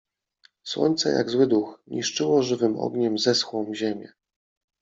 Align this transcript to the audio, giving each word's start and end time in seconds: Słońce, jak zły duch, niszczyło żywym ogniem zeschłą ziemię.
Słońce, 0.63 1.09
jak 1.09 1.29
zły 1.29 1.47
duch, 1.47 1.83
niszczyło 1.87 2.43
żywym 2.43 2.79
ogniem 2.79 3.19
zeschłą 3.19 3.75
ziemię. 3.75 4.13